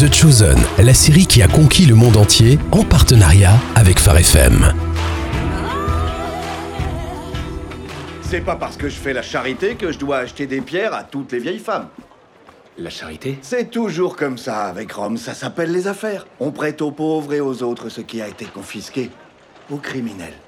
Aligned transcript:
The 0.00 0.10
Chosen, 0.10 0.56
la 0.78 0.94
série 0.94 1.26
qui 1.26 1.42
a 1.42 1.46
conquis 1.46 1.84
le 1.84 1.94
monde 1.94 2.16
entier 2.16 2.58
en 2.72 2.84
partenariat 2.84 3.52
avec 3.74 3.98
Phare 3.98 4.16
FM. 4.16 4.72
C'est 8.22 8.40
pas 8.40 8.56
parce 8.56 8.78
que 8.78 8.88
je 8.88 8.94
fais 8.94 9.12
la 9.12 9.20
charité 9.20 9.74
que 9.74 9.92
je 9.92 9.98
dois 9.98 10.16
acheter 10.16 10.46
des 10.46 10.62
pierres 10.62 10.94
à 10.94 11.02
toutes 11.02 11.32
les 11.32 11.38
vieilles 11.38 11.58
femmes. 11.58 11.88
La 12.78 12.88
charité? 12.88 13.38
C'est 13.42 13.68
toujours 13.68 14.16
comme 14.16 14.38
ça 14.38 14.62
avec 14.62 14.90
Rome, 14.90 15.18
ça 15.18 15.34
s'appelle 15.34 15.70
les 15.70 15.86
affaires. 15.86 16.26
On 16.38 16.50
prête 16.50 16.80
aux 16.80 16.92
pauvres 16.92 17.34
et 17.34 17.40
aux 17.40 17.62
autres 17.62 17.90
ce 17.90 18.00
qui 18.00 18.22
a 18.22 18.28
été 18.28 18.46
confisqué. 18.46 19.10
Aux 19.70 19.76
criminels. 19.76 20.38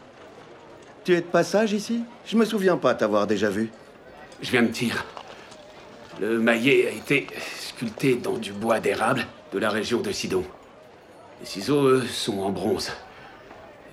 Tu 1.04 1.12
es 1.12 1.20
de 1.20 1.26
passage 1.26 1.74
ici? 1.74 2.00
Je 2.24 2.38
me 2.38 2.46
souviens 2.46 2.78
pas 2.78 2.94
t'avoir 2.94 3.26
déjà 3.26 3.50
vu. 3.50 3.70
Je 4.40 4.50
viens 4.50 4.62
de 4.62 4.68
dire. 4.68 5.04
Le 6.20 6.38
maillet 6.38 6.88
a 6.88 6.90
été 6.90 7.26
sculpté 7.58 8.16
dans 8.16 8.36
du 8.36 8.52
bois 8.52 8.80
d'érable 8.80 9.26
de 9.52 9.58
la 9.58 9.70
région 9.70 10.00
de 10.00 10.12
Sidon. 10.12 10.44
Les 11.40 11.46
ciseaux, 11.46 11.86
eux, 11.86 12.04
sont 12.06 12.40
en 12.40 12.50
bronze. 12.50 12.92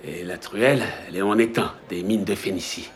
Et 0.04 0.24
la 0.24 0.38
truelle, 0.38 0.82
elle 1.08 1.16
est 1.16 1.22
en 1.22 1.38
étain 1.38 1.72
des 1.88 2.02
mines 2.02 2.24
de 2.24 2.34
Phénicie. 2.34 2.90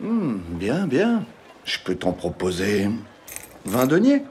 Hmm, 0.00 0.36
bien, 0.50 0.86
bien. 0.86 1.24
Je 1.64 1.78
peux 1.84 1.94
t'en 1.94 2.12
proposer 2.12 2.88
20 3.64 3.86
deniers. 3.86 4.22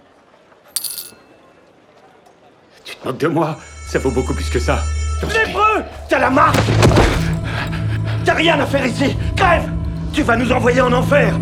Tu 2.84 2.96
te 2.96 3.08
moques 3.08 3.18
de 3.18 3.28
moi? 3.28 3.58
Ça 3.88 4.00
vaut 4.00 4.12
beaucoup 4.12 4.34
plus 4.34 4.50
que 4.50 4.60
ça. 4.60 4.84
Lépreux 5.22 5.84
T'as 6.10 6.20
la 6.20 6.30
marque 6.30 6.58
T'as 8.26 8.34
rien 8.34 8.60
à 8.60 8.66
faire 8.66 8.86
ici 8.86 9.16
Crève 9.36 9.72
Tu 10.14 10.24
vas 10.24 10.36
nous 10.36 10.52
envoyer 10.52 10.82
en 10.82 10.92
enfer 10.92 11.34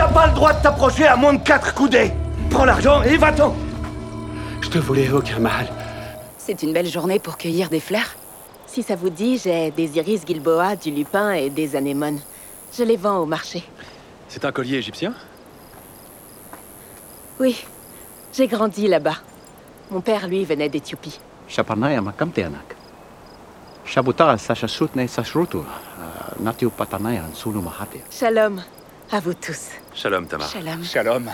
T'as 0.00 0.08
pas 0.08 0.28
le 0.28 0.32
droit 0.32 0.54
de 0.54 0.62
t'approcher 0.62 1.04
à 1.04 1.14
moins 1.14 1.34
de 1.34 1.42
quatre 1.42 1.74
coudées 1.74 2.10
Prends 2.48 2.64
l'argent 2.64 3.02
et 3.02 3.18
va-t'en 3.18 3.54
Je 4.62 4.70
te 4.70 4.78
voulais 4.78 5.10
aucun 5.10 5.38
mal. 5.38 5.68
C'est 6.38 6.62
une 6.62 6.72
belle 6.72 6.86
journée 6.86 7.18
pour 7.18 7.36
cueillir 7.36 7.68
des 7.68 7.80
fleurs. 7.80 8.16
Si 8.66 8.82
ça 8.82 8.96
vous 8.96 9.10
dit, 9.10 9.36
j'ai 9.36 9.70
des 9.72 9.98
iris 9.98 10.22
Gilboa, 10.26 10.76
du 10.76 10.90
lupin 10.90 11.32
et 11.32 11.50
des 11.50 11.76
anémones. 11.76 12.18
Je 12.72 12.82
les 12.82 12.96
vends 12.96 13.18
au 13.18 13.26
marché. 13.26 13.62
C'est 14.28 14.46
un 14.46 14.52
collier 14.52 14.78
égyptien? 14.78 15.12
Oui, 17.38 17.62
j'ai 18.32 18.46
grandi 18.46 18.88
là-bas. 18.88 19.18
Mon 19.90 20.00
père, 20.00 20.28
lui, 20.28 20.46
venait 20.46 20.70
d'Éthiopie. 20.70 21.20
Mahate. 27.60 27.98
Shalom 28.10 28.62
à 29.12 29.20
vous 29.20 29.34
tous. 29.34 29.70
Shalom, 29.94 30.26
Tamar. 30.26 30.48
Shalom. 30.50 30.84
Shalom. 30.84 31.30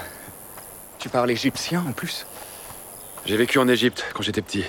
Tu 0.99 1.09
parles 1.09 1.31
égyptien 1.31 1.85
en 1.87 1.93
plus? 1.93 2.27
J'ai 3.27 3.37
vécu 3.37 3.59
en 3.59 3.69
Égypte 3.69 4.05
quand 4.15 4.23
j'étais 4.23 4.41
petit. 4.43 4.65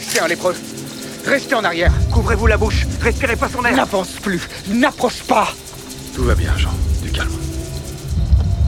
C'est 0.00 0.20
un 0.20 0.28
lépreux. 0.28 0.54
Restez 1.26 1.54
en 1.54 1.64
arrière. 1.64 1.92
Couvrez-vous 2.12 2.46
la 2.46 2.56
bouche 2.56 2.86
Respirez 3.00 3.36
pas 3.36 3.48
son 3.48 3.64
air 3.64 3.76
N'avance 3.76 4.12
plus. 4.22 4.48
N'approche 4.68 5.22
pas. 5.24 5.48
Tout 6.14 6.24
va 6.24 6.34
bien, 6.34 6.56
Jean. 6.56 6.70
Du 7.02 7.10
calme. 7.10 7.30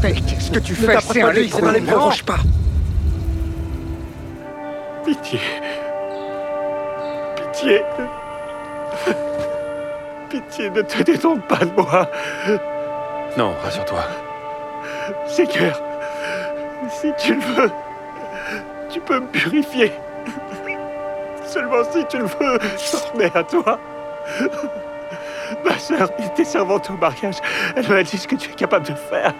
Mais 0.02 0.14
qu'est-ce 0.14 0.50
que 0.50 0.58
tu 0.58 0.72
Ne 0.72 0.76
fais? 0.76 0.94
t'approche 0.94 1.14
C'est 1.14 1.22
un 1.22 1.32
lépreux. 1.32 1.80
N'approche 1.80 2.22
pas. 2.24 2.38
Pitié. 5.04 5.40
Pitié. 7.52 7.82
Pitié, 10.32 10.70
ne 10.70 10.80
te 10.80 11.02
détourne 11.02 11.42
pas 11.42 11.58
de 11.58 11.70
moi. 11.76 12.08
Non, 13.36 13.54
rassure-toi. 13.62 14.00
Seigneur, 15.26 15.78
si 16.88 17.12
tu 17.18 17.34
le 17.34 17.40
veux, 17.40 17.70
tu 18.88 18.98
peux 19.00 19.20
me 19.20 19.26
purifier. 19.26 19.92
Seulement 21.44 21.84
si 21.84 22.06
tu 22.06 22.16
le 22.16 22.24
veux, 22.24 22.58
j'en 22.58 23.20
ai 23.20 23.30
à 23.34 23.42
toi. 23.42 23.78
Ma 25.66 25.78
sœur 25.78 26.08
était 26.18 26.44
servante 26.44 26.88
au 26.88 26.94
mariage. 26.94 27.36
Elle 27.76 27.86
m'a 27.86 28.02
dit 28.02 28.16
ce 28.16 28.26
que 28.26 28.36
tu 28.36 28.52
es 28.52 28.54
capable 28.54 28.86
de 28.86 28.94
faire. 28.94 29.34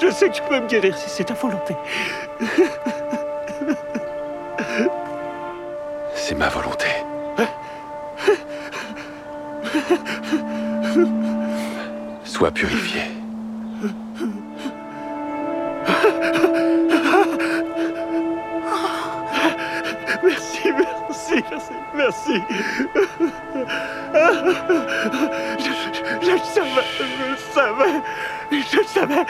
Je 0.00 0.10
sais 0.10 0.30
que 0.30 0.34
tu 0.36 0.42
peux 0.48 0.58
me 0.58 0.68
guérir 0.68 0.96
si 0.96 1.10
c'est 1.10 1.24
ta 1.24 1.34
volonté. 1.34 1.76
C'est 6.14 6.34
ma 6.34 6.48
volonté. 6.48 6.91
Sois 12.24 12.50
purifié. 12.50 13.02
Merci, 20.22 20.68
merci, 20.72 21.42
merci, 21.50 21.72
merci. 21.94 22.42
Je, 25.58 25.64
je- 25.64 26.26
je 26.26 26.30
le 26.32 26.38
savais, 26.38 26.82
je 27.00 27.30
le 27.30 27.36
savais, 27.54 28.00
je 28.50 28.76
le 28.78 28.84
savais. 28.84 29.24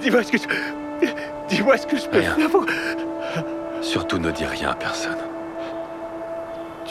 Dis-moi 0.00 0.22
ce 0.22 0.32
que 0.32 0.38
je... 0.38 1.06
Dis-moi 1.48 1.76
ce 1.76 1.86
que 1.86 1.96
je 1.96 2.06
peux 2.08 2.18
Rien. 2.18 2.36
Surtout 3.82 4.18
ne 4.18 4.30
dis 4.30 4.44
rien 4.44 4.70
à 4.70 4.74
personne. 4.74 5.16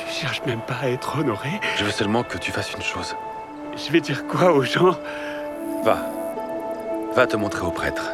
Tu 0.10 0.16
cherches 0.16 0.42
même 0.46 0.62
pas 0.62 0.78
à 0.82 0.90
être 0.90 1.20
honoré 1.20 1.60
Je 1.78 1.86
veux 1.86 1.92
seulement 1.92 2.24
que 2.24 2.38
tu 2.40 2.52
fasses 2.52 2.74
une 2.74 2.82
chose. 2.82 3.16
Je 3.76 3.92
vais 3.92 4.02
dire 4.02 4.26
quoi 4.26 4.52
aux 4.52 4.64
gens? 4.64 4.98
Va. 5.84 6.00
Va 7.14 7.28
te 7.28 7.36
montrer 7.36 7.62
au 7.62 7.70
prêtre. 7.70 8.12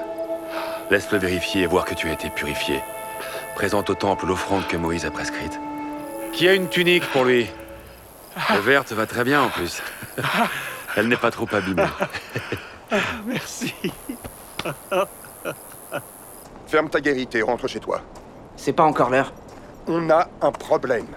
Laisse-le 0.92 1.18
vérifier 1.18 1.62
et 1.62 1.68
voir 1.68 1.86
que 1.86 1.96
tu 1.96 2.10
as 2.10 2.14
été 2.14 2.30
purifié. 2.30 2.82
Présente 3.56 3.90
au 3.90 3.96
temple 3.96 4.26
l'offrande 4.28 4.68
que 4.68 4.76
Moïse 4.76 5.06
a 5.06 5.12
prescrite. 5.12 5.58
Qui 6.34 6.50
a 6.50 6.54
une 6.54 6.68
tunique 6.68 7.10
pour 7.12 7.24
lui? 7.24 7.50
Le 8.54 8.60
vert 8.60 8.84
te 8.84 8.94
va 8.94 9.06
très 9.06 9.24
bien 9.24 9.42
en 9.44 9.50
plus. 9.50 9.82
Elle 10.98 11.08
n'est 11.08 11.16
pas 11.16 11.32
trop 11.32 11.48
abîmée. 11.54 11.84
Merci. 13.26 13.74
Ferme 16.68 16.90
ta 16.90 17.00
guérite 17.00 17.36
et 17.36 17.42
rentre 17.42 17.70
chez 17.70 17.80
toi. 17.80 18.02
C'est 18.58 18.74
pas 18.74 18.84
encore 18.84 19.10
l'heure. 19.10 19.32
On 19.88 20.10
a 20.10 20.28
un 20.42 20.52
problème. 20.52 21.08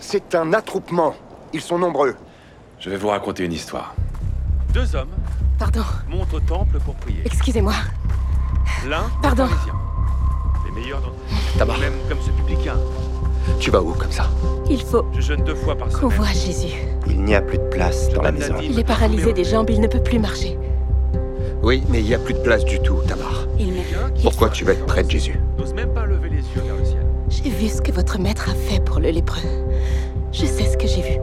C'est 0.00 0.34
un 0.34 0.52
attroupement. 0.52 1.14
Ils 1.52 1.60
sont 1.60 1.78
nombreux. 1.78 2.14
Je 2.78 2.90
vais 2.90 2.96
vous 2.96 3.08
raconter 3.08 3.44
une 3.44 3.52
histoire. 3.52 3.94
Deux 4.72 4.94
hommes 4.94 5.08
Pardon, 5.58 5.82
montent 6.08 6.32
au 6.34 6.40
temple 6.40 6.78
pour 6.84 6.94
prier. 6.94 7.22
excusez-moi. 7.24 7.72
L'un, 8.88 9.04
Pardon. 9.22 9.48
Les 10.66 10.70
meilleurs 10.80 11.00
d'entre 11.00 11.14
eux. 11.14 11.58
Tabar. 11.58 11.78
Même 11.78 11.94
comme 12.08 12.20
ce 12.20 12.30
publicain. 12.30 12.76
Tu 13.58 13.70
vas 13.70 13.82
où 13.82 13.92
comme 13.92 14.12
ça? 14.12 14.28
Il 14.70 14.80
faut 14.82 15.04
Je 15.14 15.20
jeûne 15.20 15.42
deux 15.42 15.54
fois 15.56 15.74
par 15.74 15.88
qu'on 15.88 15.94
semaine. 16.10 16.10
voie 16.18 16.26
Jésus. 16.28 16.74
Il 17.06 17.22
n'y 17.24 17.34
a 17.34 17.40
plus 17.40 17.58
de 17.58 17.68
place 17.70 18.08
dans 18.10 18.22
la 18.22 18.30
maison. 18.30 18.54
Il 18.62 18.78
est 18.78 18.84
paralysé 18.84 19.32
des 19.32 19.44
jambes, 19.44 19.70
il 19.70 19.80
ne 19.80 19.88
peut 19.88 20.02
plus 20.02 20.18
marcher. 20.18 20.56
Oui, 21.62 21.82
mais 21.88 21.98
il 22.00 22.04
n'y 22.04 22.14
a 22.14 22.18
plus 22.18 22.34
de 22.34 22.38
place 22.38 22.64
du 22.64 22.78
tout, 22.80 22.98
Tamar. 23.08 23.46
Il 23.58 23.72
me... 23.72 24.22
Pourquoi 24.22 24.50
tu 24.50 24.64
vas 24.64 24.72
être 24.72 24.86
près 24.86 25.02
de 25.02 25.10
Jésus? 25.10 25.40
N'ose 25.58 25.74
même 25.74 25.92
pas 25.92 26.04
lever 26.04 26.28
les 26.28 26.36
yeux 26.36 26.62
vers 26.64 26.76
le 26.76 26.84
ciel. 26.84 27.04
J'ai 27.30 27.50
vu 27.50 27.68
ce 27.68 27.82
que 27.82 27.90
votre 27.90 28.18
maître 28.20 28.48
a 28.50 28.54
fait 28.54 28.78
pour 28.84 29.00
le 29.00 29.08
lépreux. 29.10 29.40
Je 30.32 30.44
sais 30.44 30.64
ce 30.64 30.76
que 30.76 30.86
j'ai 30.86 31.02
vu. 31.02 31.18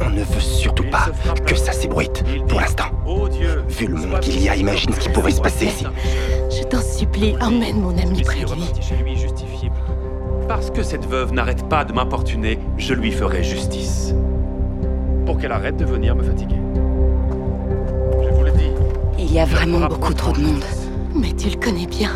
On 0.00 0.10
ne 0.10 0.20
veut 0.22 0.40
surtout 0.40 0.84
pas 0.90 1.08
que 1.46 1.54
ça 1.54 1.72
s'ébruite, 1.72 2.24
pour 2.48 2.60
l'instant. 2.60 2.84
Oh 3.06 3.28
Dieu, 3.28 3.62
Vu 3.68 3.86
le 3.86 3.94
monde 3.94 4.20
qu'il 4.20 4.42
y 4.42 4.48
a, 4.48 4.56
imagine 4.56 4.92
ce 4.92 5.00
qui 5.00 5.08
pourrait 5.08 5.30
se 5.30 5.40
passer 5.40 5.66
ici. 5.66 5.86
Je 6.50 6.64
t'en 6.64 6.80
supplie, 6.80 7.34
emmène 7.40 7.80
mon 7.80 7.96
ami 7.98 8.22
près 8.22 8.44
de 8.44 8.54
lui. 8.54 8.70
Parce 10.48 10.70
que 10.70 10.82
cette 10.82 11.06
veuve 11.06 11.32
n'arrête 11.32 11.68
pas 11.68 11.84
de 11.84 11.92
m'importuner, 11.92 12.58
je 12.76 12.94
lui 12.94 13.12
ferai 13.12 13.42
justice. 13.42 14.14
Pour 15.26 15.38
qu'elle 15.38 15.52
arrête 15.52 15.76
de 15.76 15.84
venir 15.84 16.14
me 16.14 16.22
fatiguer. 16.22 16.56
Je 18.22 18.28
vous 18.34 18.44
le 18.44 18.50
dis. 18.52 18.70
Il 19.18 19.32
y 19.32 19.38
a 19.38 19.46
vraiment 19.46 19.86
beaucoup 19.86 20.12
trop 20.12 20.32
de 20.32 20.40
monde. 20.40 20.64
Mais 21.14 21.32
tu 21.32 21.48
le 21.48 21.56
connais 21.56 21.86
bien. 21.86 22.10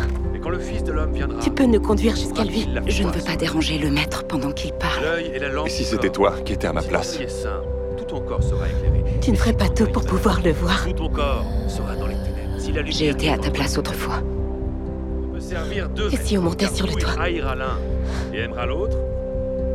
Quand 0.49 0.55
le 0.55 0.61
Fils 0.63 0.83
de 0.83 0.91
l'homme 0.91 1.13
viendra, 1.13 1.39
Tu 1.41 1.51
peux 1.51 1.65
nous 1.65 1.79
conduire 1.79 2.15
jusqu'à 2.15 2.43
lui. 2.43 2.67
Je 2.87 3.03
ne 3.03 3.11
veux 3.11 3.21
pas 3.21 3.35
déranger 3.35 3.77
le 3.77 3.91
maître 3.91 4.23
pendant 4.25 4.51
qu'il 4.51 4.73
parle. 4.73 5.03
L'œil 5.03 5.31
et 5.35 5.37
la 5.37 5.49
langue 5.49 5.67
Et 5.67 5.69
si 5.69 5.83
c'était 5.83 6.09
toi 6.09 6.33
qui 6.43 6.53
étais 6.53 6.65
à 6.65 6.73
ma 6.73 6.81
place 6.81 7.11
ton 7.11 7.17
pied 7.17 7.27
est 7.27 7.29
saint, 7.29 7.61
tout 7.95 8.05
ton 8.05 8.21
corps 8.21 8.41
sera 8.41 8.67
éclairé. 8.67 9.03
Tu 9.21 9.29
ne 9.29 9.35
ferais 9.35 9.53
pas 9.53 9.69
tout 9.69 9.85
pour 9.85 10.03
pouvoir 10.03 10.41
le 10.43 10.51
voir. 10.51 10.83
Tout 10.85 10.93
ton 10.93 11.09
corps 11.09 11.45
sera 11.67 11.95
dans 11.95 12.07
les 12.07 12.15
ténèbres. 12.15 12.57
Si 12.57 12.73
J'ai 12.97 13.09
été 13.09 13.29
à 13.29 13.37
ta 13.37 13.51
place 13.51 13.77
autrefois. 13.77 14.23
Et 16.11 16.17
si 16.17 16.35
on 16.39 16.41
montait 16.41 16.65
sur 16.65 16.87
le 16.87 16.93
toit 16.93 17.11
Il 17.17 17.21
haïra 17.21 17.53
l'un 17.53 17.77
et 18.33 18.39
aimera 18.39 18.65
l'autre, 18.65 18.97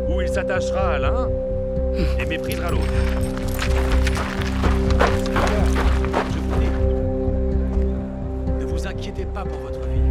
ou 0.08 0.20
il 0.22 0.28
s'attachera 0.28 0.94
à 0.94 0.98
l'un 0.98 1.28
et 2.18 2.26
méprisera 2.26 2.72
l'autre. 2.72 2.82
Je 6.32 6.38
vous 6.40 6.56
dis, 6.58 6.70
ne 8.58 8.64
vous 8.64 8.86
inquiétez 8.88 9.26
pas 9.26 9.44
pour 9.44 9.60
votre 9.60 9.80
vie. 9.80 10.03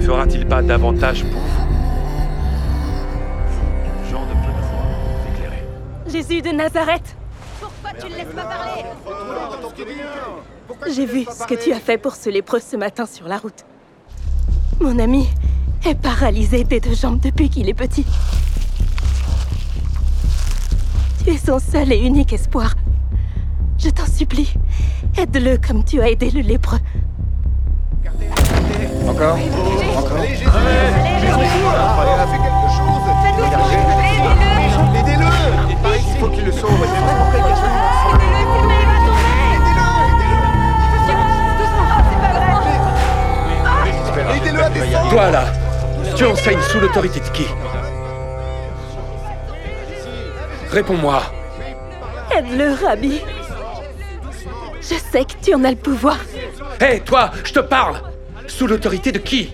Ne 0.00 0.06
fera-t-il 0.06 0.46
pas 0.46 0.62
davantage 0.62 1.24
pour 1.24 1.40
vous 1.40 1.66
Gens 4.10 4.24
de 4.24 5.34
éclairés. 5.34 5.64
Jésus 6.06 6.40
de 6.40 6.48
Nazareth 6.48 7.14
Pourquoi 7.60 7.90
tu 8.00 8.06
ne 8.10 8.16
laisses 8.16 8.34
pas 8.34 8.44
parler 8.44 8.84
J'ai 10.90 11.04
vu 11.04 11.24
ce 11.24 11.44
que 11.46 11.54
tu 11.54 11.72
as 11.72 11.80
fait 11.80 11.98
pour 11.98 12.14
ce 12.14 12.30
lépreux 12.30 12.60
ce 12.60 12.76
matin 12.76 13.04
sur 13.04 13.28
la 13.28 13.36
route. 13.36 13.66
Mon 14.80 14.98
ami 14.98 15.28
est 15.86 15.94
paralysé 15.94 16.64
des 16.64 16.80
deux 16.80 16.94
jambes 16.94 17.20
depuis 17.20 17.50
qu'il 17.50 17.68
est 17.68 17.74
petit. 17.74 18.06
Tu 21.24 21.30
es 21.30 21.36
son 21.36 21.58
seul 21.58 21.92
et 21.92 21.98
unique 21.98 22.32
espoir. 22.32 22.74
Je 23.76 23.90
t'en 23.90 24.06
supplie, 24.06 24.54
aide-le 25.18 25.58
comme 25.58 25.84
tu 25.84 26.00
as 26.00 26.08
aidé 26.08 26.30
le 26.30 26.40
lépreux. 26.40 26.80
Encore? 29.06 29.36
Encore 30.20 32.04
Il 32.04 32.20
a 32.20 32.26
fait 32.26 32.38
quelque 32.38 32.68
chose 32.76 33.04
Aidez-le 34.98 35.28
Il 35.96 36.20
faut 36.20 36.28
qu'il 36.28 36.44
le 36.44 36.52
sauve. 36.52 36.86
Aidez-le 44.36 44.62
à 44.62 44.68
descendre 44.70 45.10
Toi 45.10 45.30
là, 45.30 45.44
tu 46.16 46.24
enseignes 46.26 46.60
sous 46.62 46.80
l'autorité 46.80 47.20
de 47.20 47.28
qui? 47.28 47.46
Réponds-moi. 50.70 51.22
Aide-le, 52.36 52.74
Rabbi. 52.74 53.20
Je 54.80 54.94
sais 54.94 55.24
que 55.24 55.32
tu 55.42 55.54
en 55.54 55.64
as 55.64 55.70
le 55.70 55.76
pouvoir. 55.76 56.16
Hé, 56.80 57.00
toi, 57.00 57.30
je 57.44 57.52
te 57.52 57.60
parle 57.60 57.96
Sous 58.46 58.66
l'autorité 58.66 59.12
de 59.12 59.18
qui? 59.18 59.52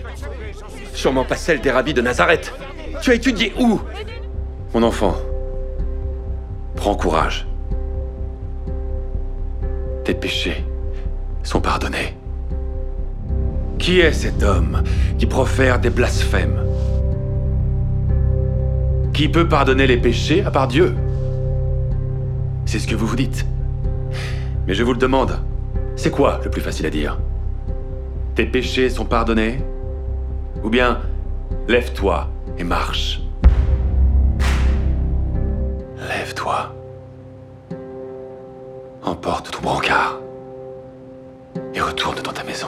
Sûrement 0.97 1.25
pas 1.25 1.35
celle 1.35 1.61
des 1.61 1.69
rabbis 1.69 1.93
de 1.93 2.01
Nazareth. 2.01 2.51
Tu 3.03 3.11
as 3.11 3.13
étudié 3.13 3.53
où? 3.59 3.79
Mon 4.73 4.81
enfant, 4.81 5.15
prends 6.75 6.95
courage. 6.95 7.47
Tes 10.03 10.15
péchés 10.15 10.65
sont 11.43 11.61
pardonnés. 11.61 12.17
Qui 13.77 13.99
est 13.99 14.11
cet 14.11 14.41
homme 14.41 14.81
qui 15.19 15.27
profère 15.27 15.79
des 15.79 15.91
blasphèmes? 15.91 16.65
Qui 19.13 19.29
peut 19.29 19.47
pardonner 19.47 19.85
les 19.85 19.97
péchés 19.97 20.43
à 20.43 20.49
part 20.49 20.67
Dieu? 20.67 20.95
C'est 22.65 22.79
ce 22.79 22.87
que 22.87 22.95
vous 22.95 23.05
vous 23.05 23.15
dites. 23.15 23.45
Mais 24.65 24.73
je 24.73 24.83
vous 24.83 24.93
le 24.93 24.99
demande, 24.99 25.37
c'est 25.95 26.09
quoi 26.09 26.39
le 26.43 26.49
plus 26.49 26.61
facile 26.61 26.87
à 26.87 26.89
dire? 26.89 27.19
Tes 28.33 28.47
péchés 28.47 28.89
sont 28.89 29.05
pardonnés? 29.05 29.59
Ou 30.63 30.69
bien, 30.69 31.01
lève-toi 31.67 32.27
et 32.57 32.63
marche 32.63 33.21
Lève-toi. 35.97 36.73
Emporte 39.03 39.51
ton 39.51 39.61
brancard. 39.61 40.19
Et 41.73 41.81
retourne 41.81 42.21
dans 42.23 42.33
ta 42.33 42.43
maison. 42.43 42.67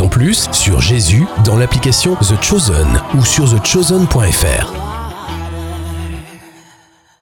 En 0.00 0.08
plus 0.08 0.48
sur 0.50 0.80
Jésus 0.80 1.26
dans 1.44 1.56
l'application 1.56 2.16
The 2.16 2.42
Chosen 2.42 3.00
ou 3.14 3.24
sur 3.24 3.48
thechosen.fr. 3.48 4.93